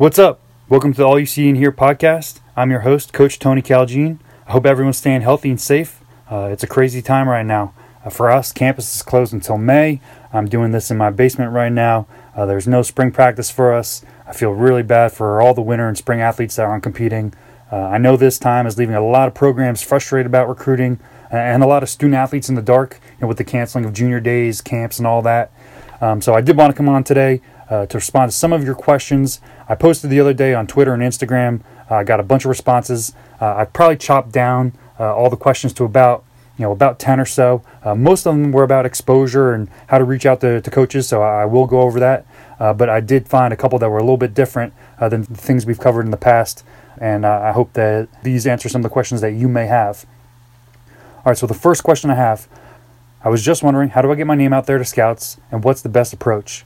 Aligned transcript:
What's 0.00 0.18
up? 0.18 0.40
Welcome 0.70 0.94
to 0.94 0.96
the 0.96 1.06
All 1.06 1.18
You 1.18 1.26
See 1.26 1.46
and 1.46 1.58
Hear 1.58 1.70
podcast. 1.70 2.40
I'm 2.56 2.70
your 2.70 2.80
host, 2.80 3.12
Coach 3.12 3.38
Tony 3.38 3.60
Calgene. 3.60 4.18
I 4.46 4.52
hope 4.52 4.64
everyone's 4.64 4.96
staying 4.96 5.20
healthy 5.20 5.50
and 5.50 5.60
safe. 5.60 6.00
Uh, 6.30 6.48
it's 6.50 6.62
a 6.62 6.66
crazy 6.66 7.02
time 7.02 7.28
right 7.28 7.44
now. 7.44 7.74
Uh, 8.02 8.08
for 8.08 8.30
us, 8.30 8.50
campus 8.50 8.94
is 8.94 9.02
closed 9.02 9.34
until 9.34 9.58
May. 9.58 10.00
I'm 10.32 10.48
doing 10.48 10.70
this 10.70 10.90
in 10.90 10.96
my 10.96 11.10
basement 11.10 11.52
right 11.52 11.70
now. 11.70 12.06
Uh, 12.34 12.46
there's 12.46 12.66
no 12.66 12.80
spring 12.80 13.12
practice 13.12 13.50
for 13.50 13.74
us. 13.74 14.02
I 14.26 14.32
feel 14.32 14.52
really 14.52 14.82
bad 14.82 15.12
for 15.12 15.42
all 15.42 15.52
the 15.52 15.60
winter 15.60 15.86
and 15.86 15.98
spring 15.98 16.22
athletes 16.22 16.56
that 16.56 16.64
aren't 16.64 16.82
competing. 16.82 17.34
Uh, 17.70 17.76
I 17.76 17.98
know 17.98 18.16
this 18.16 18.38
time 18.38 18.66
is 18.66 18.78
leaving 18.78 18.94
a 18.94 19.06
lot 19.06 19.28
of 19.28 19.34
programs 19.34 19.82
frustrated 19.82 20.24
about 20.24 20.48
recruiting 20.48 20.98
and 21.30 21.62
a 21.62 21.66
lot 21.66 21.82
of 21.82 21.90
student 21.90 22.14
athletes 22.14 22.48
in 22.48 22.54
the 22.54 22.62
dark 22.62 22.98
you 23.02 23.20
know, 23.20 23.26
with 23.28 23.36
the 23.36 23.44
canceling 23.44 23.84
of 23.84 23.92
junior 23.92 24.18
days, 24.18 24.62
camps, 24.62 24.96
and 24.96 25.06
all 25.06 25.20
that. 25.20 25.52
Um, 26.00 26.22
so 26.22 26.32
I 26.32 26.40
did 26.40 26.56
want 26.56 26.70
to 26.70 26.76
come 26.76 26.88
on 26.88 27.04
today 27.04 27.42
uh, 27.70 27.86
to 27.86 27.96
respond 27.96 28.30
to 28.30 28.36
some 28.36 28.52
of 28.52 28.64
your 28.64 28.74
questions. 28.74 29.40
I 29.68 29.74
posted 29.74 30.10
the 30.10 30.20
other 30.20 30.34
day 30.34 30.52
on 30.52 30.66
Twitter 30.66 30.92
and 30.92 31.02
Instagram. 31.02 31.62
Uh, 31.90 31.96
I 31.96 32.04
got 32.04 32.20
a 32.20 32.22
bunch 32.22 32.44
of 32.44 32.48
responses. 32.48 33.14
Uh, 33.40 33.56
I 33.56 33.64
probably 33.64 33.96
chopped 33.96 34.32
down 34.32 34.72
uh, 34.98 35.14
all 35.14 35.30
the 35.30 35.36
questions 35.36 35.72
to 35.74 35.84
about 35.84 36.24
you 36.58 36.64
know 36.64 36.72
about 36.72 36.98
10 36.98 37.18
or 37.20 37.24
so. 37.24 37.62
Uh, 37.82 37.94
most 37.94 38.26
of 38.26 38.34
them 38.34 38.52
were 38.52 38.64
about 38.64 38.84
exposure 38.84 39.54
and 39.54 39.70
how 39.86 39.96
to 39.96 40.04
reach 40.04 40.26
out 40.26 40.42
to, 40.42 40.60
to 40.60 40.70
coaches, 40.70 41.08
so 41.08 41.22
I 41.22 41.46
will 41.46 41.66
go 41.66 41.80
over 41.80 41.98
that. 42.00 42.26
Uh, 42.58 42.74
but 42.74 42.90
I 42.90 43.00
did 43.00 43.28
find 43.28 43.54
a 43.54 43.56
couple 43.56 43.78
that 43.78 43.88
were 43.88 43.96
a 43.96 44.02
little 44.02 44.18
bit 44.18 44.34
different 44.34 44.74
than 45.00 45.22
the 45.22 45.34
things 45.34 45.64
we've 45.64 45.80
covered 45.80 46.04
in 46.04 46.10
the 46.10 46.18
past, 46.18 46.62
and 46.98 47.24
I 47.24 47.52
hope 47.52 47.72
that 47.72 48.08
these 48.22 48.46
answer 48.46 48.68
some 48.68 48.80
of 48.80 48.82
the 48.82 48.90
questions 48.90 49.22
that 49.22 49.32
you 49.32 49.48
may 49.48 49.66
have. 49.66 50.04
All 51.16 51.22
right, 51.26 51.38
so 51.38 51.46
the 51.46 51.54
first 51.54 51.82
question 51.82 52.10
I 52.10 52.16
have 52.16 52.46
I 53.22 53.28
was 53.28 53.44
just 53.44 53.62
wondering 53.62 53.90
how 53.90 54.00
do 54.00 54.10
I 54.10 54.14
get 54.14 54.26
my 54.26 54.34
name 54.34 54.54
out 54.54 54.64
there 54.64 54.78
to 54.78 54.84
scouts 54.84 55.36
and 55.50 55.62
what's 55.62 55.82
the 55.82 55.90
best 55.90 56.14
approach? 56.14 56.64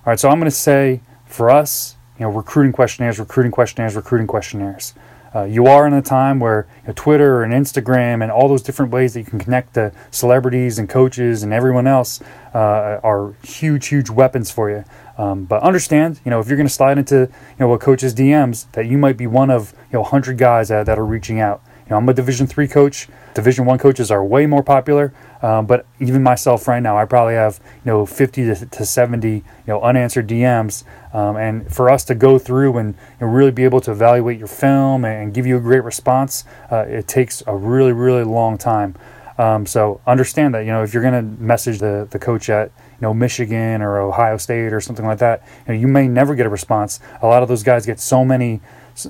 All 0.00 0.10
right, 0.10 0.18
so 0.18 0.30
I'm 0.30 0.38
going 0.38 0.46
to 0.46 0.50
say 0.50 1.02
for 1.26 1.50
us, 1.50 1.94
you 2.18 2.24
know, 2.24 2.30
recruiting 2.30 2.72
questionnaires, 2.72 3.18
recruiting 3.18 3.52
questionnaires, 3.52 3.94
recruiting 3.94 4.26
questionnaires. 4.26 4.94
Uh, 5.34 5.44
you 5.44 5.66
are 5.66 5.86
in 5.86 5.92
a 5.92 6.00
time 6.00 6.40
where 6.40 6.66
you 6.80 6.88
know, 6.88 6.94
Twitter 6.96 7.42
and 7.42 7.52
Instagram 7.52 8.22
and 8.22 8.32
all 8.32 8.48
those 8.48 8.62
different 8.62 8.92
ways 8.92 9.12
that 9.12 9.20
you 9.20 9.26
can 9.26 9.38
connect 9.38 9.74
to 9.74 9.92
celebrities 10.10 10.78
and 10.78 10.88
coaches 10.88 11.42
and 11.42 11.52
everyone 11.52 11.86
else 11.86 12.22
uh, 12.54 12.98
are 13.02 13.34
huge, 13.44 13.88
huge 13.88 14.08
weapons 14.08 14.50
for 14.50 14.70
you. 14.70 14.84
Um, 15.18 15.44
but 15.44 15.62
understand, 15.62 16.18
you 16.24 16.30
know, 16.30 16.40
if 16.40 16.48
you're 16.48 16.56
going 16.56 16.66
to 16.66 16.72
slide 16.72 16.96
into 16.96 17.16
you 17.18 17.28
know 17.58 17.70
a 17.74 17.78
coach's 17.78 18.14
DMs, 18.14 18.72
that 18.72 18.86
you 18.86 18.96
might 18.96 19.18
be 19.18 19.26
one 19.26 19.50
of 19.50 19.74
you 19.92 19.98
know 19.98 20.00
100 20.00 20.38
guys 20.38 20.68
that, 20.70 20.86
that 20.86 20.98
are 20.98 21.04
reaching 21.04 21.40
out. 21.40 21.62
Know, 21.90 21.96
I'm 21.96 22.08
a 22.08 22.14
Division 22.14 22.46
three 22.46 22.68
coach. 22.68 23.08
Division 23.34 23.66
one 23.66 23.78
coaches 23.78 24.10
are 24.10 24.24
way 24.24 24.46
more 24.46 24.62
popular. 24.62 25.12
Um, 25.42 25.66
but 25.66 25.86
even 25.98 26.22
myself 26.22 26.68
right 26.68 26.80
now, 26.80 26.96
I 26.96 27.04
probably 27.04 27.34
have 27.34 27.60
you 27.84 27.90
know 27.90 28.06
50 28.06 28.44
to, 28.44 28.66
to 28.66 28.86
70 28.86 29.28
you 29.28 29.42
know 29.66 29.80
unanswered 29.80 30.28
DMs, 30.28 30.84
um, 31.12 31.36
and 31.36 31.72
for 31.72 31.90
us 31.90 32.04
to 32.04 32.14
go 32.14 32.38
through 32.38 32.76
and 32.78 32.94
really 33.18 33.50
be 33.50 33.64
able 33.64 33.80
to 33.80 33.90
evaluate 33.90 34.38
your 34.38 34.48
film 34.48 35.04
and 35.04 35.34
give 35.34 35.46
you 35.46 35.56
a 35.56 35.60
great 35.60 35.82
response, 35.82 36.44
uh, 36.70 36.84
it 36.88 37.08
takes 37.08 37.42
a 37.46 37.56
really 37.56 37.92
really 37.92 38.24
long 38.24 38.56
time. 38.56 38.94
Um, 39.38 39.64
so 39.64 40.02
understand 40.06 40.54
that 40.54 40.60
you 40.60 40.72
know 40.72 40.82
if 40.82 40.92
you're 40.92 41.02
going 41.02 41.14
to 41.14 41.42
message 41.42 41.78
the 41.78 42.06
the 42.10 42.18
coach 42.18 42.50
at 42.50 42.66
you 42.66 43.00
know 43.00 43.14
Michigan 43.14 43.80
or 43.80 43.98
Ohio 43.98 44.36
State 44.36 44.72
or 44.72 44.80
something 44.80 45.06
like 45.06 45.18
that, 45.18 45.42
you, 45.66 45.74
know, 45.74 45.80
you 45.80 45.88
may 45.88 46.06
never 46.06 46.34
get 46.34 46.44
a 46.44 46.50
response. 46.50 47.00
A 47.22 47.26
lot 47.26 47.42
of 47.42 47.48
those 47.48 47.62
guys 47.62 47.86
get 47.86 47.98
so 47.98 48.24
many 48.24 48.60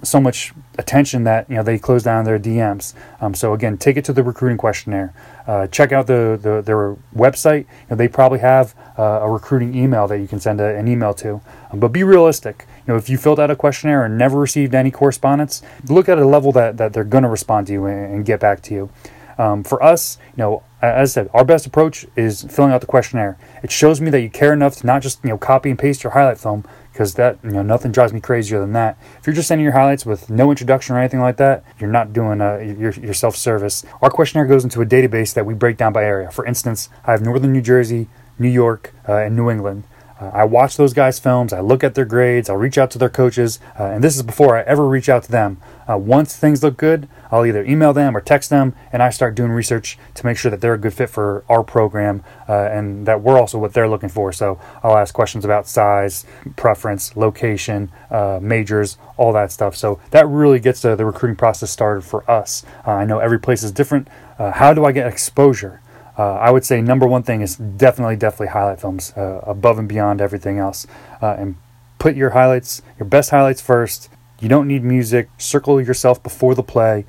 so 0.03 0.21
much 0.21 0.53
attention 0.79 1.25
that 1.25 1.49
you 1.49 1.57
know 1.57 1.63
they 1.63 1.79
close 1.79 2.03
down 2.03 2.25
their 2.25 2.39
DMs. 2.39 2.95
Um, 3.21 3.35
so 3.35 3.55
again, 3.55 3.79
take 3.79 3.97
it 3.97 4.05
to 4.07 4.13
the 4.13 4.23
recruiting 4.23 4.59
questionnaire. 4.59 5.15
Uh, 5.47 5.67
check 5.67 5.93
out 5.93 6.07
the, 6.07 6.39
the 6.41 6.63
their 6.63 6.97
website. 7.15 7.61
You 7.61 7.91
know, 7.91 7.97
they 7.97 8.09
probably 8.09 8.39
have 8.41 8.75
uh, 8.99 9.21
a 9.23 9.31
recruiting 9.31 9.75
email 9.75 10.07
that 10.09 10.19
you 10.19 10.29
can 10.29 10.41
send 10.41 10.61
a, 10.61 10.77
an 10.77 10.89
email 10.89 11.15
to. 11.15 11.41
Um, 11.71 11.81
but 11.81 11.89
be 11.89 12.05
realistic. 12.05 12.67
You 12.87 12.93
know, 12.93 12.99
if 12.99 13.09
you 13.09 13.19
filled 13.19 13.41
out 13.41 13.51
a 13.51 13.57
questionnaire 13.57 14.05
and 14.05 14.17
never 14.19 14.39
received 14.39 14.75
any 14.75 14.91
correspondence, 14.91 15.63
look 15.89 16.09
at 16.09 16.19
a 16.19 16.27
level 16.27 16.53
that, 16.53 16.77
that 16.77 16.93
they're 16.93 17.05
going 17.05 17.25
to 17.25 17.29
respond 17.29 17.67
to 17.69 17.73
you 17.73 17.87
and, 17.87 18.15
and, 18.15 18.25
get 18.25 18.41
back 18.41 18.63
to 18.63 18.75
you. 18.75 18.91
Um, 19.39 19.65
for 19.65 19.83
us, 19.83 20.19
you 20.37 20.43
know, 20.43 20.63
as 20.83 21.11
I 21.11 21.23
said, 21.23 21.31
our 21.33 21.45
best 21.45 21.67
approach 21.67 22.07
is 22.17 22.43
filling 22.43 22.73
out 22.73 22.81
the 22.81 22.87
questionnaire. 22.87 23.39
It 23.63 23.71
shows 23.71 24.01
me 24.01 24.11
that 24.11 24.21
you 24.21 24.31
care 24.31 24.53
enough 24.53 24.77
to 24.77 24.87
not 24.87 25.03
just 25.03 25.23
you 25.25 25.31
know 25.31 25.39
copy 25.39 25.71
and 25.71 25.79
paste 25.79 26.03
your 26.03 26.13
highlight 26.13 26.39
film, 26.39 26.65
because 26.93 27.15
that 27.15 27.39
you 27.43 27.51
know 27.51 27.63
nothing 27.63 27.93
drives 27.93 28.13
me 28.13 28.21
crazier 28.21 28.61
than 28.61 28.73
that. 28.73 28.99
If 29.19 29.27
you're 29.27 29.35
just 29.35 29.49
sending 29.49 29.65
your 29.65 29.73
highlights 29.73 30.05
with 30.05 30.31
no 30.31 30.51
introduction 30.51 30.97
or 30.97 30.99
anything 30.99 31.21
like 31.21 31.37
that, 31.39 31.65
you're 31.79 31.91
not 31.91 32.13
doing 32.13 32.41
uh, 32.41 32.59
your, 32.59 32.93
your 32.93 33.15
self 33.15 33.37
service. 33.37 33.85
Our 34.03 34.11
questionnaire 34.11 34.47
goes 34.47 34.65
into 34.65 34.81
a 34.81 34.87
database 34.87 35.35
that 35.35 35.47
we 35.47 35.55
break 35.55 35.77
down 35.77 35.93
by 35.93 36.05
area. 36.05 36.31
For 36.31 36.45
instance, 36.45 36.89
I 37.05 37.13
have 37.13 37.23
Northern 37.23 37.53
New 37.53 37.63
Jersey, 37.63 38.09
New 38.39 38.49
York, 38.49 38.95
uh, 39.09 39.15
and 39.15 39.37
New 39.37 39.51
England. 39.51 39.85
Uh, 40.21 40.31
I 40.35 40.45
watch 40.45 40.77
those 40.77 40.93
guys' 40.93 41.19
films. 41.19 41.53
I 41.53 41.61
look 41.61 41.83
at 41.83 41.95
their 41.95 42.05
grades. 42.05 42.51
I'll 42.51 42.57
reach 42.57 42.77
out 42.77 42.91
to 42.93 42.99
their 42.99 43.09
coaches, 43.09 43.59
uh, 43.79 43.85
and 43.85 44.05
this 44.05 44.17
is 44.17 44.23
before 44.23 44.57
I 44.57 44.63
ever 44.63 44.87
reach 44.87 45.09
out 45.09 45.23
to 45.25 45.33
them. 45.33 45.59
Uh, 45.89 45.97
once 45.97 46.37
things 46.37 46.63
look 46.63 46.77
good, 46.77 47.09
I'll 47.33 47.47
either 47.47 47.65
email 47.65 47.93
them 47.93 48.17
or 48.17 48.21
text 48.21 48.51
them, 48.51 48.75
and 48.93 49.03
I 49.03 49.11
start 49.11 49.35
doing 49.35 49.51
research 49.51 49.99
to 50.15 50.27
make 50.27 50.37
sure 50.37 50.51
that 50.51 50.61
they're 50.61 50.75
a 50.75 50.79
good 50.79 50.95
fit 50.95 51.11
for 51.11 51.45
our 51.49 51.65
program 51.65 52.23
uh, 52.49 52.53
and 52.53 53.07
that 53.07 53.23
we're 53.23 53.39
also 53.39 53.59
what 53.59 53.73
they're 53.73 53.89
looking 53.89 54.09
for. 54.09 54.33
So 54.33 54.61
I'll 54.83 54.97
ask 54.97 55.15
questions 55.15 55.45
about 55.45 55.67
size, 55.67 56.27
preference, 56.55 57.17
location, 57.17 57.91
uh, 58.11 58.39
majors, 58.43 58.99
all 59.17 59.33
that 59.33 59.51
stuff. 59.51 59.75
So 59.75 60.01
that 60.11 60.29
really 60.29 60.61
gets 60.61 60.83
the, 60.83 61.01
recruiting 61.01 61.37
process 61.37 61.71
started 61.71 62.03
for 62.03 62.31
us. 62.31 62.63
Uh, 62.87 62.91
I 62.93 63.05
know 63.05 63.19
every 63.19 63.41
place 63.41 63.63
is 63.63 63.73
different. 63.73 64.09
How 64.39 64.73
do 64.73 64.87
I 64.87 64.93
get 64.93 65.07
exposure? 65.07 65.83
Uh, 66.21 66.35
I 66.35 66.51
would 66.51 66.65
say 66.65 66.83
number 66.83 67.07
one 67.07 67.23
thing 67.23 67.41
is 67.41 67.57
definitely, 67.57 68.17
definitely 68.17 68.49
highlight 68.49 68.81
films 68.81 69.13
uh, 69.17 69.41
above 69.47 69.79
and 69.79 69.89
beyond 69.89 70.21
everything 70.21 70.59
else. 70.59 70.87
and 71.23 71.57
put 71.99 72.17
your 72.17 72.31
highlights, 72.31 72.83
your 72.99 73.09
best 73.09 73.31
highlights 73.31 73.61
first 73.61 74.11
you 74.41 74.49
don't 74.49 74.67
need 74.67 74.83
music. 74.83 75.29
Circle 75.37 75.81
yourself 75.83 76.23
before 76.23 76.55
the 76.55 76.63
play. 76.63 77.05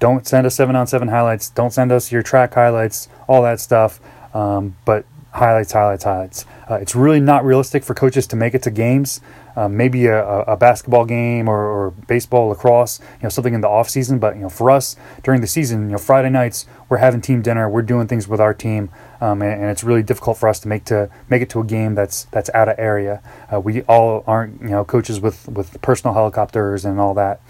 Don't 0.00 0.26
send 0.26 0.44
us 0.46 0.56
seven 0.56 0.74
on 0.74 0.88
seven 0.88 1.08
highlights. 1.08 1.48
Don't 1.48 1.72
send 1.72 1.92
us 1.92 2.10
your 2.10 2.22
track 2.22 2.52
highlights, 2.52 3.08
all 3.28 3.42
that 3.42 3.60
stuff. 3.60 4.00
Um, 4.34 4.76
but 4.84 5.06
highlights, 5.30 5.72
highlights, 5.72 6.04
highlights. 6.04 6.44
Uh, 6.68 6.74
it's 6.74 6.96
really 6.96 7.20
not 7.20 7.44
realistic 7.44 7.84
for 7.84 7.94
coaches 7.94 8.26
to 8.26 8.36
make 8.36 8.54
it 8.54 8.62
to 8.64 8.70
games. 8.72 9.20
Um, 9.56 9.76
maybe 9.76 10.06
a, 10.06 10.24
a, 10.24 10.56
basketball 10.56 11.04
game 11.04 11.48
or, 11.48 11.64
or, 11.64 11.90
baseball, 12.08 12.48
lacrosse, 12.48 12.98
you 12.98 13.22
know, 13.22 13.28
something 13.28 13.54
in 13.54 13.60
the 13.60 13.68
off 13.68 13.88
season. 13.88 14.18
But 14.18 14.34
you 14.34 14.42
know, 14.42 14.48
for 14.48 14.68
us 14.68 14.96
during 15.22 15.42
the 15.42 15.46
season, 15.46 15.82
you 15.82 15.92
know, 15.92 15.98
Friday 15.98 16.28
nights 16.28 16.66
we're 16.88 16.96
having 16.96 17.20
team 17.20 17.40
dinner, 17.40 17.68
we're 17.68 17.82
doing 17.82 18.08
things 18.08 18.26
with 18.26 18.40
our 18.40 18.52
team, 18.52 18.90
um, 19.20 19.42
and, 19.42 19.62
and, 19.62 19.70
it's 19.70 19.84
really 19.84 20.02
difficult 20.02 20.38
for 20.38 20.48
us 20.48 20.58
to 20.60 20.68
make 20.68 20.84
to 20.86 21.08
make 21.28 21.40
it 21.40 21.50
to 21.50 21.60
a 21.60 21.64
game 21.64 21.94
that's 21.94 22.24
that's 22.32 22.50
out 22.52 22.68
of 22.68 22.76
area. 22.78 23.22
Uh, 23.52 23.60
we 23.60 23.82
all 23.82 24.24
aren't 24.26 24.60
you 24.60 24.70
know 24.70 24.84
coaches 24.84 25.20
with 25.20 25.48
with 25.48 25.80
personal 25.82 26.14
helicopters 26.14 26.84
and 26.84 26.98
all 26.98 27.14
that. 27.14 27.40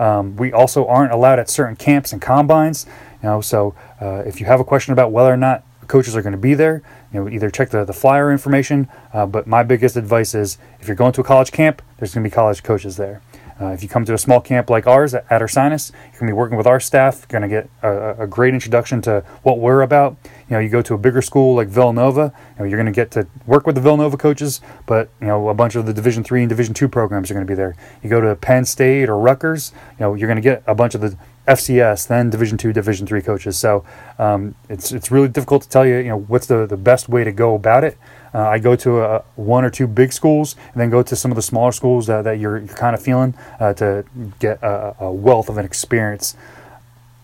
Um, 0.00 0.34
we 0.36 0.52
also 0.52 0.86
aren't 0.86 1.12
allowed 1.12 1.38
at 1.38 1.48
certain 1.48 1.76
camps 1.76 2.12
and 2.12 2.20
combines. 2.20 2.86
You 3.22 3.28
know, 3.28 3.40
so 3.40 3.76
uh, 4.00 4.24
if 4.26 4.40
you 4.40 4.46
have 4.46 4.58
a 4.58 4.64
question 4.64 4.92
about 4.92 5.12
whether 5.12 5.32
or 5.32 5.36
not 5.36 5.64
coaches 5.92 6.16
are 6.16 6.22
going 6.22 6.32
to 6.32 6.38
be 6.38 6.54
there. 6.54 6.82
You 7.12 7.20
know, 7.20 7.28
either 7.28 7.50
check 7.50 7.70
the, 7.70 7.84
the 7.84 7.92
flyer 7.92 8.32
information, 8.32 8.88
uh, 9.12 9.26
but 9.26 9.46
my 9.46 9.62
biggest 9.62 9.96
advice 9.96 10.34
is 10.34 10.58
if 10.80 10.88
you're 10.88 10.96
going 10.96 11.12
to 11.12 11.20
a 11.20 11.24
college 11.24 11.52
camp, 11.52 11.82
there's 11.98 12.14
going 12.14 12.24
to 12.24 12.30
be 12.30 12.34
college 12.34 12.62
coaches 12.62 12.96
there. 12.96 13.20
Uh, 13.62 13.68
if 13.68 13.82
you 13.82 13.88
come 13.88 14.04
to 14.04 14.12
a 14.12 14.18
small 14.18 14.40
camp 14.40 14.68
like 14.68 14.88
ours 14.88 15.14
at, 15.14 15.24
at 15.30 15.40
Ursinus, 15.40 15.92
you're 15.92 16.20
going 16.20 16.26
to 16.26 16.26
be 16.26 16.32
working 16.32 16.56
with 16.56 16.66
our 16.66 16.80
staff. 16.80 17.20
You're 17.20 17.40
going 17.40 17.48
to 17.48 17.56
get 17.56 17.70
a, 17.82 18.24
a, 18.24 18.26
great 18.26 18.54
introduction 18.54 19.00
to 19.02 19.24
what 19.44 19.60
we're 19.60 19.82
about. 19.82 20.16
You 20.48 20.56
know, 20.56 20.58
you 20.58 20.68
go 20.68 20.82
to 20.82 20.94
a 20.94 20.98
bigger 20.98 21.22
school 21.22 21.54
like 21.54 21.68
Villanova, 21.68 22.32
you 22.56 22.58
know, 22.58 22.68
you're 22.68 22.76
going 22.76 22.92
to 22.92 22.92
get 22.92 23.12
to 23.12 23.28
work 23.46 23.64
with 23.64 23.76
the 23.76 23.80
Villanova 23.80 24.16
coaches, 24.16 24.60
but 24.84 25.10
you 25.20 25.28
know, 25.28 25.48
a 25.48 25.54
bunch 25.54 25.76
of 25.76 25.86
the 25.86 25.92
Division 25.92 26.24
three 26.24 26.40
and 26.40 26.48
Division 26.48 26.74
two 26.74 26.88
programs 26.88 27.30
are 27.30 27.34
going 27.34 27.46
to 27.46 27.50
be 27.50 27.54
there. 27.54 27.76
You 28.02 28.10
go 28.10 28.20
to 28.20 28.34
Penn 28.34 28.64
State 28.64 29.08
or 29.08 29.16
Rutgers, 29.16 29.72
you 29.92 30.00
know, 30.00 30.14
you're 30.14 30.28
going 30.28 30.36
to 30.36 30.42
get 30.42 30.64
a 30.66 30.74
bunch 30.74 30.96
of 30.96 31.00
the 31.00 31.16
FCS, 31.46 32.08
then 32.08 32.30
Division 32.30 32.58
two, 32.58 32.72
Division 32.72 33.06
three 33.06 33.22
coaches. 33.22 33.56
So 33.56 33.84
um, 34.18 34.56
it's 34.68 34.90
it's 34.90 35.12
really 35.12 35.28
difficult 35.28 35.62
to 35.62 35.68
tell 35.68 35.86
you, 35.86 35.98
you 35.98 36.08
know, 36.08 36.18
what's 36.18 36.46
the, 36.46 36.66
the 36.66 36.76
best 36.76 37.08
way 37.08 37.22
to 37.22 37.32
go 37.32 37.54
about 37.54 37.84
it. 37.84 37.96
Uh, 38.34 38.48
I 38.48 38.58
go 38.58 38.76
to 38.76 39.00
a, 39.00 39.24
one 39.36 39.64
or 39.64 39.70
two 39.70 39.86
big 39.86 40.12
schools 40.12 40.56
and 40.72 40.80
then 40.80 40.90
go 40.90 41.02
to 41.02 41.14
some 41.14 41.30
of 41.30 41.36
the 41.36 41.42
smaller 41.42 41.72
schools 41.72 42.06
that, 42.06 42.22
that 42.22 42.38
you're, 42.38 42.58
you're 42.58 42.74
kind 42.74 42.94
of 42.94 43.02
feeling 43.02 43.34
uh, 43.60 43.74
to 43.74 44.04
get 44.38 44.62
a, 44.62 44.96
a, 45.00 45.12
wealth 45.12 45.48
of 45.48 45.58
an 45.58 45.64
experience. 45.64 46.36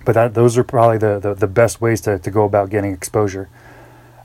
But 0.05 0.13
that, 0.13 0.35
those 0.35 0.59
are 0.59 0.65
probably 0.65 0.99
the, 0.99 1.19
the, 1.19 1.35
the, 1.35 1.47
best 1.47 1.81
ways 1.81 2.01
to, 2.03 2.19
to 2.19 2.31
go 2.31 2.45
about 2.45 2.71
getting 2.71 2.93
exposure. 2.93 3.49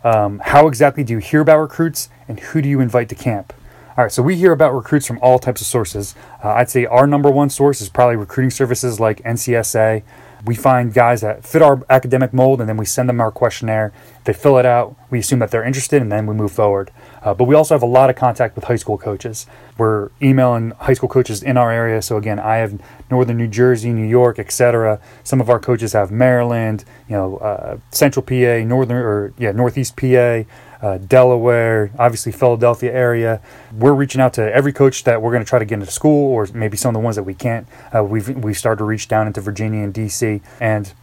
Um, 0.03 0.41
how 0.43 0.67
exactly 0.67 1.03
do 1.03 1.13
you 1.13 1.19
hear 1.19 1.39
about 1.41 1.59
recruits 1.59 2.09
and 2.27 2.39
who 2.39 2.61
do 2.61 2.67
you 2.67 2.81
invite 2.81 3.07
to 3.09 3.15
camp? 3.15 3.53
All 3.95 4.03
right, 4.03 4.11
so 4.11 4.23
we 4.23 4.35
hear 4.35 4.51
about 4.51 4.73
recruits 4.73 5.05
from 5.05 5.19
all 5.21 5.39
types 5.39 5.61
of 5.61 5.67
sources. 5.67 6.15
Uh, 6.43 6.49
I'd 6.49 6.69
say 6.69 6.85
our 6.85 7.07
number 7.07 7.29
one 7.29 7.49
source 7.49 7.79
is 7.79 7.89
probably 7.89 8.15
recruiting 8.15 8.49
services 8.49 8.99
like 8.99 9.21
NCSA, 9.23 10.03
we 10.45 10.55
find 10.55 10.93
guys 10.93 11.21
that 11.21 11.45
fit 11.45 11.61
our 11.61 11.85
academic 11.89 12.33
mold 12.33 12.59
and 12.59 12.67
then 12.67 12.77
we 12.77 12.85
send 12.85 13.07
them 13.07 13.21
our 13.21 13.31
questionnaire. 13.31 13.93
They 14.25 14.33
fill 14.33 14.57
it 14.57 14.65
out. 14.65 14.95
We 15.09 15.19
assume 15.19 15.39
that 15.39 15.51
they're 15.51 15.63
interested 15.63 16.01
and 16.01 16.11
then 16.11 16.25
we 16.25 16.33
move 16.33 16.51
forward. 16.51 16.91
Uh, 17.21 17.33
but 17.33 17.45
we 17.45 17.55
also 17.55 17.73
have 17.75 17.83
a 17.83 17.87
lot 17.87 18.09
of 18.09 18.15
contact 18.15 18.55
with 18.55 18.65
high 18.65 18.75
school 18.75 18.97
coaches. 18.97 19.47
We're 19.77 20.09
emailing 20.21 20.71
high 20.71 20.93
school 20.93 21.09
coaches 21.09 21.43
in 21.43 21.57
our 21.57 21.71
area. 21.71 22.01
So 22.01 22.17
again, 22.17 22.39
I 22.39 22.57
have 22.57 22.79
Northern 23.09 23.37
New 23.37 23.47
Jersey, 23.47 23.91
New 23.91 24.07
York, 24.07 24.39
etc. 24.39 24.99
Some 25.23 25.41
of 25.41 25.49
our 25.49 25.59
coaches 25.59 25.93
have 25.93 26.11
Maryland, 26.11 26.85
you 27.09 27.15
know, 27.15 27.37
uh, 27.37 27.77
Central 27.91 28.23
PA, 28.23 28.63
Northern 28.65 28.97
or 28.97 29.33
yeah, 29.37 29.51
Northeast 29.51 29.95
PA. 29.95 30.43
uh, 30.83 30.97
Delaware, 30.97 31.91
obviously 31.97 32.31
Philadelphia 32.33 32.91
area. 32.91 33.41
We're 33.71 33.93
reaching 33.93 34.19
out 34.19 34.33
to 34.33 34.53
every 34.53 34.73
coach 34.73 35.05
that 35.05 35.21
we're 35.21 35.31
going 35.31 35.43
to 35.43 35.47
try 35.47 35.57
to 35.57 35.65
get 35.65 35.75
into 35.75 35.89
school, 35.89 36.33
or 36.33 36.45
maybe 36.53 36.75
some 36.75 36.89
of 36.89 36.93
the 36.93 37.03
ones 37.03 37.15
that 37.15 37.23
we 37.23 37.33
can't. 37.33 37.65
Uh, 37.95 38.03
we've 38.03 38.27
we 38.27 38.53
started 38.53 38.79
to 38.79 38.83
reach 38.83 39.07
down 39.07 39.25
into 39.25 39.39
Virginia 39.39 39.81
and 39.81 39.93
DC, 39.93 40.41
and 40.59 40.93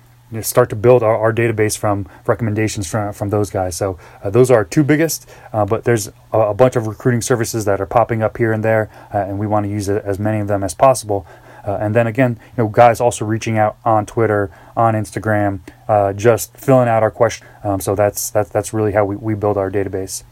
start 0.41 0.71
to 0.71 0.77
build 0.77 1.03
our, 1.03 1.17
our, 1.17 1.33
database 1.33 1.77
from 1.77 2.07
recommendations 2.27 2.89
from, 2.89 3.13
from 3.13 3.31
those 3.31 3.51
guys. 3.51 3.77
So 3.77 3.99
uh, 4.23 4.31
those 4.31 4.51
are 4.51 4.59
our 4.59 4.65
two 4.65 4.85
biggest, 4.85 5.29
uh, 5.53 5.65
but 5.65 5.85
there's 5.85 6.09
a, 6.33 6.39
a, 6.39 6.55
bunch 6.55 6.77
of 6.77 6.87
recruiting 6.87 7.21
services 7.21 7.65
that 7.65 7.81
are 7.81 7.87
popping 7.87 8.23
up 8.23 8.37
here 8.37 8.53
and 8.53 8.65
there, 8.65 8.91
uh, 9.13 9.19
and 9.19 9.39
we 9.39 9.47
want 9.47 9.65
to 9.67 9.71
use 9.71 9.89
as 9.89 10.19
many 10.19 10.39
of 10.39 10.47
them 10.47 10.63
as 10.63 10.75
possible. 10.75 11.27
Uh, 11.67 11.79
and 11.81 11.95
then 11.95 12.07
again, 12.07 12.39
you 12.57 12.65
know, 12.65 12.69
guys 12.69 13.01
also 13.01 13.25
reaching 13.25 13.59
out 13.59 13.77
on 13.85 14.07
Twitter, 14.07 14.51
on 14.77 14.95
Instagram, 14.95 15.61
uh, 15.89 16.13
just 16.13 16.57
filling 16.57 16.89
out 16.89 17.03
our 17.03 17.11
question. 17.11 17.47
Um, 17.65 17.81
so 17.81 17.95
that's 17.95 18.31
that's 18.31 18.49
that's 18.51 18.73
really 18.73 18.93
how 18.93 19.05
we, 19.05 19.17
we 19.17 19.35
build 19.35 19.57
our 19.57 19.71
database. 19.71 20.23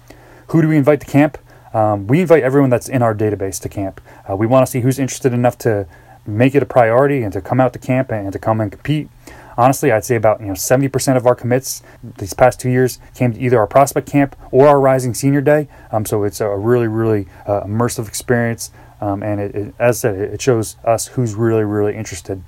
Who 0.48 0.62
do 0.62 0.68
we 0.68 0.76
invite 0.76 1.00
to 1.00 1.06
camp? 1.06 1.38
Um, 1.74 2.06
we 2.06 2.22
invite 2.22 2.42
everyone 2.42 2.70
that's 2.70 2.88
in 2.88 3.02
our 3.02 3.14
database 3.14 3.60
to 3.60 3.68
camp. 3.68 4.00
Uh, 4.28 4.36
we 4.36 4.46
want 4.46 4.64
to 4.64 4.70
see 4.70 4.80
who's 4.80 4.98
interested 4.98 5.34
enough 5.34 5.58
to 5.58 5.86
make 6.26 6.54
it 6.54 6.62
a 6.62 6.66
priority 6.66 7.22
and 7.22 7.32
to 7.32 7.40
come 7.40 7.60
out 7.60 7.72
to 7.74 7.78
camp 7.78 8.10
and, 8.10 8.24
and 8.24 8.32
to 8.32 8.38
come 8.38 8.60
and 8.60 8.72
compete 8.72 9.08
honestly, 9.58 9.90
I'd 9.92 10.04
say 10.04 10.14
about 10.14 10.40
you 10.40 10.46
know 10.46 10.52
70% 10.54 11.16
of 11.16 11.26
our 11.26 11.34
commits 11.34 11.82
these 12.02 12.32
past 12.32 12.60
two 12.60 12.70
years 12.70 13.00
came 13.14 13.34
to 13.34 13.40
either 13.40 13.58
our 13.58 13.66
prospect 13.66 14.08
camp 14.08 14.36
or 14.50 14.68
our 14.68 14.80
Rising 14.80 15.12
Senior 15.12 15.42
Day. 15.42 15.68
Um, 15.92 16.06
so 16.06 16.22
it's 16.22 16.40
a 16.40 16.56
really, 16.56 16.88
really 16.88 17.26
uh, 17.44 17.62
immersive 17.62 18.08
experience, 18.08 18.70
um, 19.00 19.22
and 19.22 19.40
it, 19.40 19.54
it, 19.54 19.74
as 19.78 20.04
I 20.04 20.12
said, 20.12 20.16
it 20.16 20.40
shows 20.40 20.76
us 20.84 21.08
who's 21.08 21.34
really, 21.34 21.64
really 21.64 21.94
interested. 21.94 22.42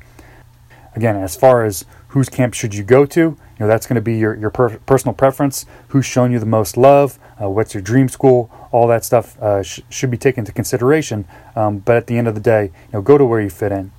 Again, 0.97 1.17
as 1.17 1.37
far 1.37 1.65
as 1.65 1.85
whose 2.09 2.29
camp 2.29 2.55
should 2.55 2.75
you 2.75 2.83
go 2.83 3.07
to, 3.07 3.21
you 3.21 3.37
know 3.59 3.67
that's 3.67 3.87
going 3.87 3.97
to 3.97 4.01
be 4.01 4.17
your 4.17 4.35
your 4.37 4.51
per- 4.51 4.79
personal 4.79 5.15
preference. 5.15 5.67
Who's 5.89 6.07
shown 6.07 6.33
you 6.33 6.39
the 6.39 6.47
most 6.47 6.77
love? 6.77 7.19
Uh, 7.41 7.51
what's 7.51 7.75
your 7.75 7.83
dream 7.83 8.09
school? 8.09 8.51
All 8.73 8.87
that 8.87 9.05
stuff 9.05 9.41
uh, 9.41 9.63
sh- 9.63 9.81
should 9.89 10.11
be 10.11 10.17
taken 10.17 10.43
into 10.43 10.53
consideration. 10.53 11.27
Um, 11.57 11.79
but 11.79 11.97
at 11.97 12.07
the 12.07 12.17
end 12.17 12.29
of 12.29 12.35
the 12.35 12.41
day, 12.41 12.65
you 12.65 12.93
know, 12.93 13.03
go 13.03 13.19
to 13.19 13.25
where 13.25 13.41
you 13.41 13.51
fit 13.51 13.73
in. 13.73 13.93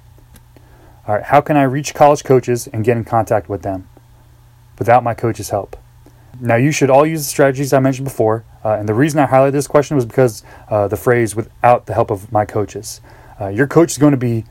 All 1.07 1.15
right, 1.15 1.23
how 1.23 1.41
can 1.41 1.57
I 1.57 1.63
reach 1.63 1.95
college 1.95 2.23
coaches 2.23 2.67
and 2.67 2.85
get 2.85 2.95
in 2.95 3.03
contact 3.03 3.49
with 3.49 3.63
them 3.63 3.89
without 4.77 5.03
my 5.03 5.15
coach's 5.15 5.49
help? 5.49 5.75
Now, 6.39 6.55
you 6.55 6.71
should 6.71 6.89
all 6.89 7.05
use 7.05 7.21
the 7.21 7.29
strategies 7.29 7.73
I 7.73 7.79
mentioned 7.79 8.05
before, 8.05 8.45
uh, 8.63 8.73
and 8.73 8.87
the 8.87 8.93
reason 8.93 9.19
I 9.19 9.25
highlighted 9.25 9.53
this 9.53 9.67
question 9.67 9.95
was 9.95 10.05
because 10.05 10.43
uh, 10.69 10.87
the 10.87 10.97
phrase 10.97 11.35
"without 11.35 11.87
the 11.87 11.93
help 11.93 12.11
of 12.11 12.31
my 12.31 12.45
coaches." 12.45 13.01
Uh, 13.39 13.47
your 13.47 13.65
coach 13.65 13.91
is 13.91 13.97
going 13.97 14.11
to 14.11 14.17
be 14.17 14.45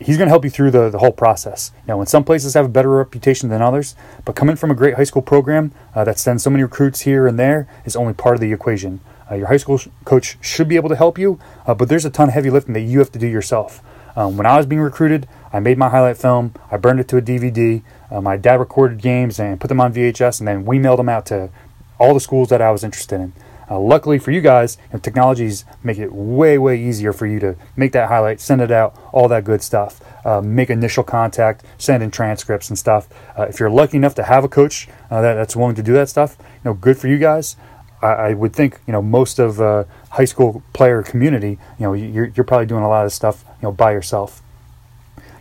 he's 0.00 0.16
going 0.16 0.26
to 0.26 0.30
help 0.30 0.44
you 0.44 0.50
through 0.50 0.70
the, 0.70 0.90
the 0.90 0.98
whole 0.98 1.12
process. 1.12 1.72
Now, 1.86 1.96
when 1.96 2.06
some 2.06 2.24
places 2.24 2.54
have 2.54 2.64
a 2.64 2.68
better 2.68 2.90
reputation 2.90 3.48
than 3.48 3.62
others, 3.62 3.94
but 4.24 4.34
coming 4.34 4.56
from 4.56 4.70
a 4.70 4.74
great 4.74 4.94
high 4.94 5.04
school 5.04 5.22
program 5.22 5.72
uh, 5.94 6.04
that 6.04 6.18
sends 6.18 6.42
so 6.42 6.50
many 6.50 6.62
recruits 6.62 7.02
here 7.02 7.26
and 7.26 7.38
there 7.38 7.68
is 7.84 7.96
only 7.96 8.12
part 8.12 8.34
of 8.34 8.40
the 8.40 8.52
equation. 8.52 9.00
Uh, 9.30 9.36
your 9.36 9.46
high 9.46 9.56
school 9.56 9.78
sh- 9.78 9.88
coach 10.04 10.38
should 10.40 10.68
be 10.68 10.76
able 10.76 10.88
to 10.88 10.96
help 10.96 11.18
you, 11.18 11.38
uh, 11.66 11.74
but 11.74 11.88
there's 11.88 12.04
a 12.04 12.10
ton 12.10 12.28
of 12.28 12.34
heavy 12.34 12.50
lifting 12.50 12.74
that 12.74 12.80
you 12.80 12.98
have 12.98 13.12
to 13.12 13.18
do 13.18 13.26
yourself. 13.26 13.80
Um, 14.16 14.36
when 14.36 14.46
I 14.46 14.56
was 14.56 14.66
being 14.66 14.80
recruited, 14.80 15.28
I 15.52 15.60
made 15.60 15.78
my 15.78 15.88
highlight 15.90 16.16
film, 16.16 16.54
I 16.70 16.78
burned 16.78 17.00
it 17.00 17.08
to 17.08 17.18
a 17.18 17.22
DVD. 17.22 17.82
Uh, 18.10 18.20
my 18.20 18.36
dad 18.36 18.58
recorded 18.58 19.00
games 19.00 19.38
and 19.38 19.60
put 19.60 19.68
them 19.68 19.80
on 19.80 19.92
VHS, 19.92 20.40
and 20.40 20.48
then 20.48 20.64
we 20.64 20.78
mailed 20.78 20.98
them 20.98 21.08
out 21.08 21.26
to 21.26 21.50
all 21.98 22.14
the 22.14 22.20
schools 22.20 22.48
that 22.48 22.62
I 22.62 22.70
was 22.70 22.82
interested 22.82 23.20
in. 23.20 23.32
Uh, 23.68 23.80
luckily 23.80 24.18
for 24.18 24.30
you 24.30 24.40
guys, 24.40 24.78
you 24.84 24.94
know, 24.94 24.98
technologies 25.00 25.64
make 25.82 25.98
it 25.98 26.12
way, 26.12 26.56
way 26.56 26.80
easier 26.80 27.12
for 27.12 27.26
you 27.26 27.40
to 27.40 27.56
make 27.74 27.92
that 27.92 28.08
highlight, 28.08 28.40
send 28.40 28.60
it 28.60 28.70
out, 28.70 28.96
all 29.12 29.28
that 29.28 29.44
good 29.44 29.60
stuff. 29.60 30.00
Uh, 30.24 30.40
make 30.40 30.70
initial 30.70 31.04
contact, 31.04 31.64
send 31.78 32.02
in 32.02 32.10
transcripts 32.10 32.68
and 32.68 32.78
stuff. 32.78 33.08
Uh, 33.38 33.42
if 33.42 33.60
you're 33.60 33.70
lucky 33.70 33.96
enough 33.96 34.14
to 34.14 34.24
have 34.24 34.44
a 34.44 34.48
coach 34.48 34.88
uh, 35.10 35.20
that, 35.20 35.34
that's 35.34 35.56
willing 35.56 35.74
to 35.74 35.82
do 35.82 35.92
that 35.92 36.08
stuff, 36.08 36.36
you 36.40 36.60
know, 36.64 36.74
good 36.74 36.96
for 36.96 37.08
you 37.08 37.18
guys. 37.18 37.56
I, 38.02 38.06
I 38.06 38.34
would 38.34 38.52
think 38.52 38.80
you 38.86 38.92
know 38.92 39.02
most 39.02 39.38
of 39.38 39.60
uh, 39.60 39.84
high 40.16 40.24
school 40.24 40.62
player 40.72 41.02
community, 41.02 41.58
you 41.78 41.86
know, 41.86 41.92
you're, 41.92 42.26
you're 42.34 42.44
probably 42.44 42.66
doing 42.66 42.82
a 42.82 42.88
lot 42.88 43.04
of 43.04 43.12
stuff, 43.12 43.44
you 43.46 43.68
know, 43.68 43.72
by 43.72 43.92
yourself. 43.92 44.42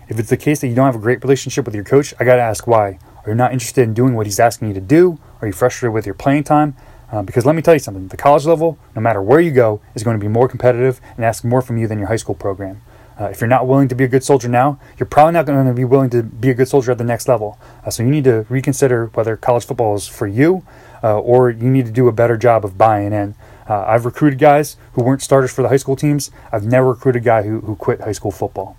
If 0.09 0.19
it's 0.19 0.29
the 0.29 0.37
case 0.37 0.59
that 0.59 0.67
you 0.67 0.75
don't 0.75 0.85
have 0.85 0.95
a 0.95 0.99
great 0.99 1.23
relationship 1.23 1.65
with 1.65 1.73
your 1.73 1.85
coach, 1.85 2.13
I 2.19 2.25
got 2.25 2.35
to 2.35 2.41
ask 2.41 2.67
why. 2.67 2.99
Are 3.25 3.29
you 3.29 3.35
not 3.35 3.53
interested 3.53 3.83
in 3.83 3.93
doing 3.93 4.15
what 4.15 4.27
he's 4.27 4.39
asking 4.39 4.67
you 4.67 4.73
to 4.73 4.81
do? 4.81 5.17
Are 5.41 5.47
you 5.47 5.53
frustrated 5.53 5.93
with 5.93 6.05
your 6.05 6.13
playing 6.13 6.43
time? 6.43 6.75
Uh, 7.09 7.21
because 7.21 7.45
let 7.45 7.55
me 7.55 7.61
tell 7.61 7.73
you 7.73 7.79
something 7.79 8.09
the 8.09 8.17
college 8.17 8.45
level, 8.45 8.77
no 8.95 9.01
matter 9.01 9.21
where 9.21 9.39
you 9.39 9.51
go, 9.51 9.79
is 9.95 10.03
going 10.03 10.19
to 10.19 10.21
be 10.21 10.27
more 10.27 10.49
competitive 10.49 10.99
and 11.15 11.23
ask 11.23 11.43
more 11.45 11.61
from 11.61 11.77
you 11.77 11.87
than 11.87 11.97
your 11.97 12.09
high 12.09 12.17
school 12.17 12.35
program. 12.35 12.81
Uh, 13.19 13.25
if 13.25 13.39
you're 13.39 13.47
not 13.47 13.65
willing 13.65 13.87
to 13.87 13.95
be 13.95 14.03
a 14.03 14.07
good 14.09 14.25
soldier 14.25 14.49
now, 14.49 14.77
you're 14.97 15.07
probably 15.07 15.31
not 15.31 15.45
going 15.45 15.65
to 15.65 15.73
be 15.73 15.85
willing 15.85 16.09
to 16.09 16.21
be 16.21 16.49
a 16.49 16.53
good 16.53 16.67
soldier 16.67 16.91
at 16.91 16.97
the 16.97 17.03
next 17.03 17.29
level. 17.29 17.57
Uh, 17.85 17.89
so 17.89 18.03
you 18.03 18.09
need 18.09 18.25
to 18.25 18.45
reconsider 18.49 19.05
whether 19.13 19.37
college 19.37 19.65
football 19.65 19.95
is 19.95 20.05
for 20.05 20.27
you 20.27 20.65
uh, 21.03 21.19
or 21.19 21.49
you 21.49 21.69
need 21.69 21.85
to 21.85 21.91
do 21.91 22.07
a 22.07 22.11
better 22.11 22.37
job 22.37 22.65
of 22.65 22.77
buying 22.77 23.13
in. 23.13 23.35
Uh, 23.67 23.83
I've 23.87 24.05
recruited 24.05 24.39
guys 24.39 24.77
who 24.93 25.03
weren't 25.03 25.21
starters 25.21 25.51
for 25.51 25.61
the 25.61 25.69
high 25.69 25.77
school 25.77 25.95
teams. 25.95 26.31
I've 26.51 26.65
never 26.65 26.89
recruited 26.89 27.23
a 27.23 27.25
guy 27.25 27.43
who, 27.43 27.61
who 27.61 27.75
quit 27.75 28.01
high 28.01 28.11
school 28.11 28.31
football. 28.31 28.77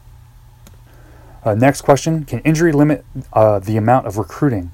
Uh, 1.44 1.54
next 1.54 1.82
question 1.82 2.24
Can 2.24 2.40
injury 2.40 2.72
limit 2.72 3.04
uh, 3.32 3.58
the 3.58 3.76
amount 3.76 4.06
of 4.06 4.18
recruiting? 4.18 4.72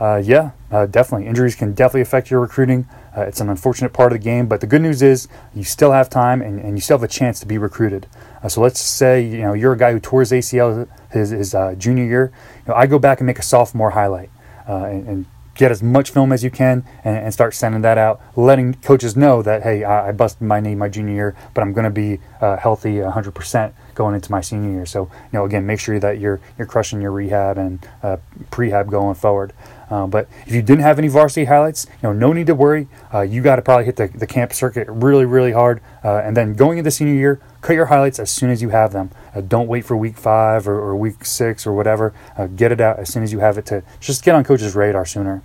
Uh, 0.00 0.16
yeah, 0.16 0.50
uh, 0.70 0.84
definitely. 0.84 1.26
Injuries 1.26 1.54
can 1.54 1.74
definitely 1.74 2.00
affect 2.00 2.30
your 2.30 2.40
recruiting. 2.40 2.88
Uh, 3.16 3.20
it's 3.22 3.40
an 3.40 3.48
unfortunate 3.48 3.92
part 3.92 4.12
of 4.12 4.18
the 4.18 4.24
game, 4.24 4.48
but 4.48 4.60
the 4.60 4.66
good 4.66 4.82
news 4.82 5.00
is 5.00 5.28
you 5.54 5.62
still 5.62 5.92
have 5.92 6.10
time 6.10 6.42
and, 6.42 6.58
and 6.58 6.76
you 6.76 6.80
still 6.80 6.98
have 6.98 7.04
a 7.04 7.08
chance 7.08 7.38
to 7.38 7.46
be 7.46 7.56
recruited. 7.56 8.06
so 8.48 8.60
let's 8.60 8.80
say 8.80 9.22
you 9.22 9.42
know 9.42 9.52
you're 9.52 9.72
a 9.72 9.78
guy 9.78 9.92
who 9.92 10.00
tore 10.00 10.20
his 10.20 10.32
ACL 10.32 10.88
his, 11.10 11.30
his 11.30 11.54
junior 11.78 12.04
year. 12.04 12.32
You 12.66 12.72
know, 12.72 12.74
I 12.74 12.86
go 12.86 12.98
back 12.98 13.20
and 13.20 13.26
make 13.26 13.38
a 13.38 13.42
sophomore 13.42 13.90
highlight 13.90 14.30
and, 14.66 15.06
and 15.06 15.26
get 15.54 15.70
as 15.70 15.82
much 15.82 16.10
film 16.10 16.32
as 16.32 16.42
you 16.42 16.50
can 16.50 16.84
and, 17.04 17.16
and, 17.16 17.32
start 17.32 17.54
sending 17.54 17.82
that 17.82 17.98
out, 17.98 18.20
letting 18.36 18.74
coaches 18.74 19.16
know 19.16 19.42
that, 19.42 19.62
hey, 19.62 19.84
I, 19.84 20.08
I 20.08 20.12
busted 20.12 20.42
my 20.42 20.60
knee 20.60 20.74
my 20.74 20.88
junior 20.88 21.14
year, 21.14 21.36
but 21.54 21.62
I'm 21.62 21.72
going 21.72 21.84
to 21.84 21.90
be 21.90 22.20
uh, 22.40 22.56
healthy 22.56 22.94
100% 22.94 23.72
going 23.94 24.14
into 24.14 24.30
my 24.30 24.40
senior 24.40 24.70
year. 24.70 24.86
So, 24.86 25.04
you 25.04 25.38
know, 25.38 25.44
again, 25.44 25.66
make 25.66 25.80
sure 25.80 25.98
that 25.98 26.18
you're 26.18 26.40
you're 26.58 26.66
crushing 26.66 27.00
your 27.00 27.12
rehab 27.12 27.58
and 27.58 27.86
uh, 28.02 28.16
prehab 28.50 28.90
going 28.90 29.14
forward. 29.14 29.52
Uh, 29.90 30.06
but 30.06 30.26
if 30.46 30.54
you 30.54 30.62
didn't 30.62 30.82
have 30.82 30.98
any 30.98 31.08
varsity 31.08 31.44
highlights, 31.44 31.86
you 31.86 32.08
know, 32.08 32.12
no 32.14 32.32
need 32.32 32.46
to 32.46 32.54
worry. 32.54 32.88
Uh, 33.12 33.20
you 33.20 33.42
got 33.42 33.56
to 33.56 33.62
probably 33.62 33.84
hit 33.84 33.96
the, 33.96 34.08
the 34.08 34.26
camp 34.26 34.54
circuit 34.54 34.88
really, 34.88 35.26
really 35.26 35.52
hard. 35.52 35.82
Uh, 36.02 36.16
and 36.24 36.34
then 36.34 36.54
going 36.54 36.78
into 36.78 36.90
senior 36.90 37.12
year, 37.12 37.40
cut 37.60 37.74
your 37.74 37.86
highlights 37.86 38.18
as 38.18 38.30
soon 38.30 38.48
as 38.48 38.62
you 38.62 38.70
have 38.70 38.92
them. 38.92 39.10
Uh, 39.34 39.42
don't 39.42 39.68
wait 39.68 39.84
for 39.84 39.94
week 39.94 40.16
five 40.16 40.66
or, 40.66 40.80
or 40.80 40.96
week 40.96 41.26
six 41.26 41.66
or 41.66 41.74
whatever. 41.74 42.14
Uh, 42.38 42.46
get 42.46 42.72
it 42.72 42.80
out 42.80 42.98
as 42.98 43.12
soon 43.12 43.22
as 43.22 43.32
you 43.32 43.40
have 43.40 43.58
it 43.58 43.66
to 43.66 43.82
just 44.00 44.24
get 44.24 44.34
on 44.34 44.44
coach's 44.44 44.74
radar 44.74 45.04
sooner. 45.04 45.42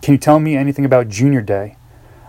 Can 0.00 0.12
you 0.12 0.18
tell 0.18 0.40
me 0.40 0.56
anything 0.56 0.86
about 0.86 1.08
junior 1.08 1.42
day? 1.42 1.76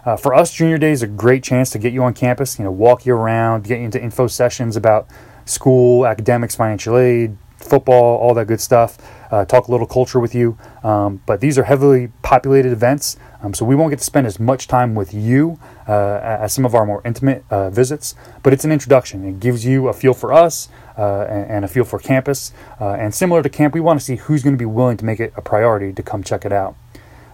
Uh, 0.05 0.15
for 0.15 0.33
us, 0.33 0.53
junior 0.53 0.77
day 0.77 0.91
is 0.91 1.03
a 1.03 1.07
great 1.07 1.43
chance 1.43 1.69
to 1.71 1.79
get 1.79 1.93
you 1.93 2.03
on 2.03 2.13
campus, 2.13 2.57
you 2.57 2.65
know, 2.65 2.71
walk 2.71 3.05
you 3.05 3.13
around, 3.13 3.63
get 3.63 3.79
you 3.79 3.85
into 3.85 4.01
info 4.01 4.27
sessions 4.27 4.75
about 4.75 5.07
school, 5.45 6.05
academics, 6.05 6.55
financial 6.55 6.97
aid, 6.97 7.37
football, 7.57 8.17
all 8.17 8.33
that 8.33 8.47
good 8.47 8.61
stuff. 8.61 8.97
Uh, 9.31 9.45
talk 9.45 9.67
a 9.67 9.71
little 9.71 9.85
culture 9.85 10.19
with 10.19 10.33
you. 10.33 10.57
Um, 10.83 11.21
but 11.25 11.39
these 11.39 11.57
are 11.57 11.63
heavily 11.63 12.11
populated 12.23 12.71
events, 12.71 13.17
um, 13.41 13.53
so 13.53 13.63
we 13.63 13.75
won't 13.75 13.91
get 13.91 13.99
to 13.99 14.05
spend 14.05 14.25
as 14.25 14.39
much 14.39 14.67
time 14.67 14.95
with 14.95 15.13
you 15.13 15.59
uh, 15.87 16.19
as 16.23 16.53
some 16.53 16.65
of 16.65 16.73
our 16.73 16.85
more 16.85 17.01
intimate 17.05 17.43
uh, 17.51 17.69
visits. 17.69 18.15
But 18.41 18.53
it's 18.53 18.65
an 18.65 18.71
introduction. 18.71 19.23
It 19.25 19.39
gives 19.39 19.65
you 19.65 19.87
a 19.87 19.93
feel 19.93 20.13
for 20.13 20.33
us 20.33 20.69
uh, 20.97 21.27
and, 21.29 21.51
and, 21.51 21.65
a 21.65 21.67
feel 21.67 21.83
for 21.83 21.99
campus. 21.99 22.53
Uh, 22.81 22.93
and 22.93 23.13
similar 23.13 23.43
to 23.43 23.49
camp, 23.49 23.73
we 23.73 23.79
want 23.81 23.99
to 23.99 24.05
see 24.05 24.15
who's 24.15 24.41
going 24.41 24.55
to 24.55 24.59
be 24.59 24.65
willing 24.65 24.97
to 24.97 25.05
make 25.05 25.19
it 25.19 25.31
a 25.35 25.41
priority 25.41 25.93
to 25.93 26.01
come 26.01 26.23
check 26.23 26.45
it 26.45 26.51
out. 26.51 26.75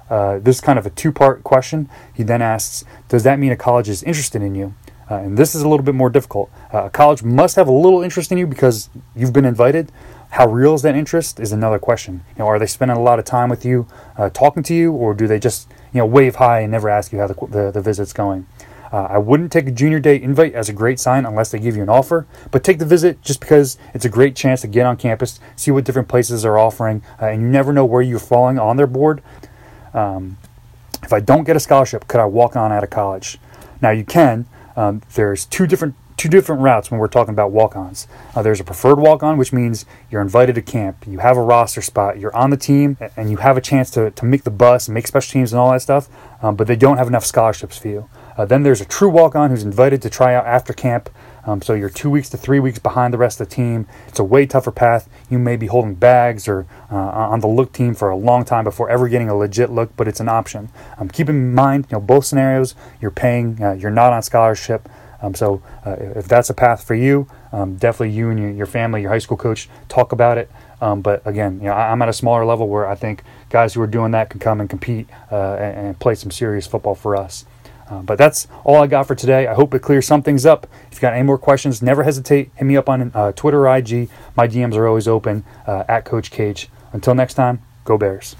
Uh, 0.09 0.39
this 0.39 0.57
is 0.57 0.61
kind 0.61 0.77
of 0.77 0.85
a 0.85 0.89
two 0.89 1.11
part 1.11 1.43
question. 1.43 1.89
He 2.13 2.23
then 2.23 2.41
asks 2.41 2.83
Does 3.09 3.23
that 3.23 3.39
mean 3.39 3.51
a 3.51 3.55
college 3.55 3.89
is 3.89 4.03
interested 4.03 4.41
in 4.41 4.55
you? 4.55 4.73
Uh, 5.09 5.15
and 5.15 5.37
this 5.37 5.53
is 5.53 5.61
a 5.61 5.69
little 5.69 5.83
bit 5.83 5.95
more 5.95 6.09
difficult. 6.09 6.49
Uh, 6.73 6.85
a 6.85 6.89
college 6.89 7.21
must 7.21 7.55
have 7.55 7.67
a 7.67 7.71
little 7.71 8.01
interest 8.01 8.31
in 8.31 8.37
you 8.37 8.47
because 8.47 8.89
you've 9.15 9.33
been 9.33 9.45
invited. 9.45 9.91
How 10.31 10.47
real 10.47 10.73
is 10.73 10.81
that 10.81 10.95
interest 10.95 11.39
is 11.39 11.51
another 11.51 11.77
question. 11.77 12.23
You 12.29 12.39
know, 12.39 12.47
are 12.47 12.57
they 12.57 12.65
spending 12.65 12.97
a 12.97 13.01
lot 13.01 13.19
of 13.19 13.25
time 13.25 13.49
with 13.49 13.63
you, 13.63 13.87
uh, 14.17 14.29
talking 14.31 14.63
to 14.63 14.73
you, 14.73 14.91
or 14.91 15.13
do 15.13 15.27
they 15.27 15.39
just 15.39 15.69
you 15.93 15.99
know 15.99 16.05
wave 16.05 16.35
hi 16.35 16.61
and 16.61 16.71
never 16.71 16.89
ask 16.89 17.11
you 17.11 17.19
how 17.19 17.27
the 17.27 17.47
the, 17.47 17.71
the 17.71 17.81
visit's 17.81 18.13
going? 18.13 18.47
Uh, 18.91 19.07
I 19.11 19.17
wouldn't 19.17 19.51
take 19.51 19.67
a 19.67 19.71
junior 19.71 19.99
day 19.99 20.21
invite 20.21 20.53
as 20.53 20.69
a 20.69 20.73
great 20.73 20.99
sign 20.99 21.25
unless 21.25 21.51
they 21.51 21.59
give 21.59 21.75
you 21.75 21.83
an 21.83 21.89
offer, 21.89 22.25
but 22.51 22.63
take 22.63 22.79
the 22.79 22.85
visit 22.85 23.21
just 23.21 23.39
because 23.39 23.77
it's 23.93 24.05
a 24.05 24.09
great 24.09 24.35
chance 24.35 24.61
to 24.61 24.67
get 24.67 24.85
on 24.85 24.95
campus, 24.95 25.39
see 25.55 25.71
what 25.71 25.83
different 25.83 26.07
places 26.07 26.45
are 26.45 26.57
offering, 26.57 27.01
and 27.19 27.41
you 27.41 27.47
never 27.47 27.73
know 27.73 27.83
where 27.83 28.01
you're 28.01 28.19
falling 28.19 28.57
on 28.57 28.77
their 28.77 28.87
board. 28.87 29.21
Um, 29.95 30.37
if 31.01 31.13
I 31.13 31.19
don't 31.19 31.45
get 31.45 31.55
a 31.55 31.59
scholarship, 31.59 32.07
could 32.07 32.19
I 32.19 32.25
walk 32.25 32.55
on 32.55 32.71
out 32.71 32.83
of 32.83 32.89
college? 32.89 33.39
Now 33.81 33.91
you 33.91 34.03
can, 34.03 34.45
um, 34.75 35.01
there's 35.15 35.45
two 35.45 35.65
different 35.65 35.95
two 36.17 36.29
different 36.29 36.61
routes 36.61 36.89
when 36.89 36.99
we're 36.99 37.09
talking 37.09 37.33
about 37.33 37.51
walk-ons. 37.51 38.07
Uh, 38.33 38.41
there's 38.41 38.61
a 38.61 38.63
preferred 38.63 38.97
walk-on, 38.97 39.37
which 39.37 39.51
means 39.51 39.85
you're 40.09 40.21
invited 40.21 40.55
to 40.55 40.61
camp, 40.61 41.05
you 41.05 41.19
have 41.19 41.35
a 41.35 41.41
roster 41.41 41.81
spot, 41.81 42.17
you're 42.17 42.35
on 42.35 42.49
the 42.49 42.57
team, 42.57 42.97
and 43.17 43.29
you 43.29 43.37
have 43.37 43.57
a 43.57 43.61
chance 43.61 43.91
to, 43.91 44.11
to 44.11 44.25
make 44.25 44.43
the 44.43 44.49
bus 44.49 44.87
and 44.87 44.95
make 44.95 45.07
special 45.07 45.33
teams 45.33 45.51
and 45.51 45.59
all 45.59 45.71
that 45.71 45.81
stuff, 45.81 46.07
um, 46.41 46.55
but 46.55 46.67
they 46.67 46.75
don't 46.75 46.97
have 46.97 47.07
enough 47.07 47.25
scholarships 47.25 47.77
for 47.77 47.89
you. 47.89 48.09
Uh, 48.37 48.45
then 48.45 48.63
there's 48.63 48.79
a 48.79 48.85
true 48.85 49.09
walk-on 49.09 49.49
who's 49.49 49.63
invited 49.63 50.01
to 50.01 50.09
try 50.09 50.33
out 50.33 50.45
after 50.45 50.71
camp, 50.71 51.09
Um, 51.45 51.61
so 51.61 51.73
you're 51.73 51.89
two 51.89 52.09
weeks 52.09 52.29
to 52.29 52.37
three 52.37 52.59
weeks 52.59 52.79
behind 52.79 53.13
the 53.13 53.17
rest 53.17 53.39
of 53.39 53.49
the 53.49 53.55
team. 53.55 53.87
It's 54.07 54.19
a 54.19 54.23
way 54.23 54.45
tougher 54.45 54.71
path. 54.71 55.07
You 55.29 55.39
may 55.39 55.55
be 55.55 55.67
holding 55.67 55.95
bags 55.95 56.47
or 56.47 56.65
uh, 56.91 56.95
on 56.95 57.39
the 57.39 57.47
look 57.47 57.71
team 57.71 57.93
for 57.93 58.09
a 58.09 58.15
long 58.15 58.45
time 58.45 58.63
before 58.63 58.89
ever 58.89 59.07
getting 59.07 59.29
a 59.29 59.35
legit 59.35 59.69
look, 59.69 59.95
but 59.95 60.07
it's 60.07 60.19
an 60.19 60.29
option. 60.29 60.69
Um, 60.97 61.09
keep 61.09 61.29
in 61.29 61.53
mind, 61.53 61.85
you 61.89 61.97
know, 61.97 62.01
both 62.01 62.25
scenarios, 62.25 62.75
you're 62.99 63.11
paying, 63.11 63.61
uh, 63.63 63.73
you're 63.73 63.91
not 63.91 64.13
on 64.13 64.23
scholarship. 64.23 64.89
Um, 65.21 65.33
so 65.33 65.61
uh, 65.85 65.95
if 65.99 66.27
that's 66.27 66.49
a 66.49 66.53
path 66.53 66.83
for 66.83 66.95
you, 66.95 67.27
um, 67.51 67.77
definitely 67.77 68.15
you 68.15 68.29
and 68.29 68.39
your, 68.39 68.51
your, 68.51 68.65
family, 68.65 69.01
your 69.01 69.11
high 69.11 69.19
school 69.19 69.37
coach, 69.37 69.69
talk 69.87 70.11
about 70.11 70.37
it. 70.37 70.51
Um, 70.81 71.01
but 71.01 71.25
again, 71.25 71.59
you 71.59 71.67
know, 71.67 71.73
I, 71.73 71.91
am 71.91 72.01
at 72.01 72.09
a 72.09 72.13
smaller 72.13 72.45
level 72.45 72.67
where 72.67 72.87
I 72.87 72.95
think 72.95 73.23
guys 73.49 73.73
who 73.73 73.81
are 73.81 73.87
doing 73.87 74.11
that 74.11 74.29
can 74.29 74.39
come 74.39 74.59
and 74.59 74.69
compete 74.69 75.07
uh, 75.31 75.55
and, 75.55 75.87
and, 75.87 75.99
play 75.99 76.15
some 76.15 76.31
serious 76.31 76.67
football 76.67 76.95
for 76.95 77.15
us. 77.15 77.45
Uh, 77.89 78.01
but 78.01 78.17
that's 78.17 78.47
all 78.63 78.81
I 78.81 78.87
got 78.87 79.07
for 79.07 79.15
today. 79.15 79.47
I 79.47 79.53
hope 79.53 79.73
it 79.73 79.81
clears 79.81 80.07
some 80.07 80.23
things 80.23 80.45
up. 80.45 80.67
If 80.91 80.97
you 80.97 81.01
got 81.01 81.13
any 81.13 81.23
more 81.23 81.37
questions, 81.37 81.81
never 81.81 82.03
hesitate. 82.03 82.51
Hit 82.55 82.65
me 82.65 82.77
up 82.77 82.89
on 82.89 83.11
uh, 83.13 83.31
Twitter 83.33 83.67
or 83.67 83.75
IG. 83.75 84.09
My 84.35 84.47
DMs 84.47 84.75
are 84.75 84.87
always 84.87 85.07
open 85.07 85.43
uh, 85.67 85.83
at 85.87 86.05
Coach 86.05 86.31
Cage. 86.31 86.69
Until 86.93 87.13
next 87.13 87.35
time, 87.35 87.61
go 87.83 87.97
Bears. 87.97 88.35